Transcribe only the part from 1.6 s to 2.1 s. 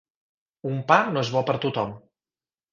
tothom.